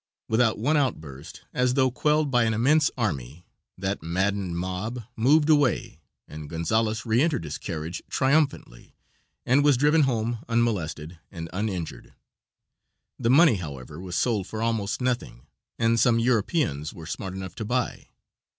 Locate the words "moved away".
5.15-5.99